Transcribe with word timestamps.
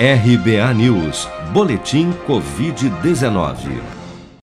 RBA 0.00 0.74
News, 0.74 1.28
Boletim 1.52 2.12
Covid-19. 2.24 3.82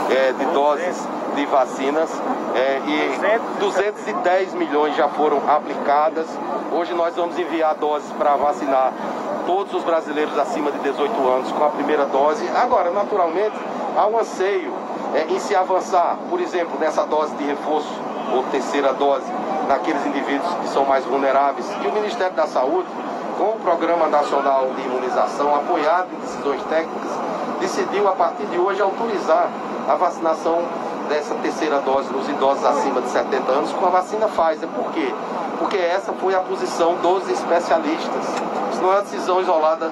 é, 0.10 0.32
de 0.34 0.46
doses 0.54 0.98
de 1.36 1.46
vacinas 1.48 2.10
é, 2.56 2.82
e 2.88 3.60
210 3.60 4.54
milhões 4.54 4.96
já 4.96 5.08
foram 5.10 5.38
aplicadas. 5.50 6.28
Hoje 6.72 6.94
nós 6.94 7.16
vamos 7.16 7.38
enviar 7.38 7.76
doses 7.76 8.12
para 8.14 8.36
vacinar 8.36 8.94
todos 9.46 9.74
os 9.74 9.84
brasileiros 9.84 10.38
acima 10.38 10.72
de 10.72 10.80
18 10.80 11.30
anos 11.30 11.52
com 11.52 11.64
a 11.64 11.70
primeira 11.70 12.06
dose. 12.06 12.48
Agora, 12.50 12.92
naturalmente, 12.92 13.56
há 13.96 14.08
um 14.08 14.20
anseio 14.20 14.72
é, 15.16 15.32
em 15.32 15.40
se 15.40 15.56
avançar, 15.56 16.18
por 16.30 16.40
exemplo, 16.40 16.80
nessa 16.80 17.06
dose 17.06 17.36
de 17.36 17.44
reforço 17.44 18.12
ou 18.32 18.44
terceira 18.44 18.94
dose 18.94 19.26
naqueles 19.68 20.06
indivíduos 20.06 20.52
que 20.62 20.68
são 20.70 20.86
mais 20.86 21.04
vulneráveis. 21.06 21.66
E 21.84 21.88
o 21.88 21.92
Ministério 21.92 22.36
da 22.36 22.48
Saúde, 22.48 22.88
com 23.38 23.46
o 23.46 23.60
Programa 23.64 24.08
Nacional 24.08 24.70
de 24.76 24.82
Imunização, 24.82 25.56
apoiado 25.56 26.08
em 26.14 26.20
decisões 26.20 26.62
técnicas, 26.64 27.12
decidiu 27.60 28.08
a 28.08 28.12
partir 28.12 28.46
de 28.48 28.58
hoje 28.58 28.82
autorizar 28.82 29.50
a 29.88 29.96
vacinação 29.96 30.62
dessa 31.10 31.36
terceira 31.36 31.80
dose 31.80 32.12
nos 32.12 32.28
idosos 32.30 32.64
acima 32.66 33.02
de 33.02 33.10
70 33.10 33.52
anos 33.52 33.72
com 33.74 33.86
a 33.86 33.90
vacina 33.90 34.28
Pfizer. 34.28 34.68
Por 34.70 34.92
quê? 34.92 35.14
Porque 35.60 35.78
essa 35.78 36.14
foi 36.14 36.36
a 36.36 36.40
posição 36.40 36.96
dos 36.96 37.30
especialistas. 37.30 38.26
Isso 38.72 38.81
não 38.81 38.92
é 38.92 38.96
uma 38.96 39.02
decisão 39.02 39.42
isolada 39.42 39.92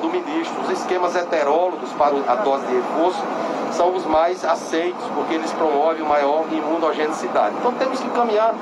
do 0.00 0.08
ministro. 0.08 0.60
Os 0.62 0.70
esquemas 0.70 1.14
heterólogos 1.14 1.92
para 1.92 2.14
a 2.28 2.36
dose 2.36 2.66
de 2.66 2.74
reforço 2.74 3.22
são 3.72 3.96
os 3.96 4.04
mais 4.06 4.44
aceitos, 4.44 5.04
porque 5.14 5.34
eles 5.34 5.50
promovem 5.52 6.04
maior 6.04 6.46
imunogenicidade. 6.52 7.56
Então 7.58 7.72
temos 7.72 8.00
que 8.00 8.08
caminhar 8.10 8.54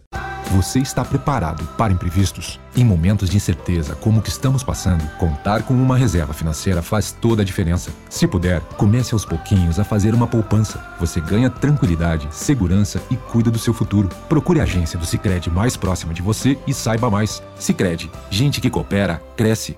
Você 0.52 0.80
está 0.80 1.04
preparado 1.04 1.68
para 1.78 1.92
imprevistos? 1.92 2.58
Em 2.76 2.84
momentos 2.84 3.30
de 3.30 3.36
incerteza 3.36 3.96
como 3.96 4.20
o 4.20 4.22
que 4.22 4.30
estamos 4.30 4.64
passando, 4.64 5.06
contar 5.18 5.64
com 5.64 5.74
uma 5.74 5.98
reserva 5.98 6.34
financeira 6.34 6.82
faz 6.82 7.12
toda 7.12 7.42
a 7.42 7.46
diferença. 7.46 7.92
Se 8.10 8.26
puder, 8.26 8.62
comece 8.78 9.14
aos 9.14 9.26
pouquinhos 9.26 9.78
a 9.78 9.84
fazer 9.84 10.14
uma 10.14 10.26
poupança. 10.26 10.82
Você 11.00 11.20
ganha 11.20 11.50
tranquilidade, 11.50 12.28
segurança 12.32 13.02
e 13.12 13.18
cuida 13.18 13.52
do 13.52 13.60
seu 13.60 13.74
futuro. 13.74 14.10
Procure 14.30 14.62
a 14.62 14.64
agência 14.64 14.98
do 14.98 15.06
Sicredi 15.06 15.50
mais 15.50 15.76
próxima 15.76 16.14
de 16.14 16.22
você 16.22 16.58
e 16.66 16.74
saiba 16.74 17.10
mais. 17.10 17.44
Sicredi, 17.60 18.10
gente 18.30 18.62
que 18.62 18.70
coopera 18.70 19.22
cresce. 19.36 19.78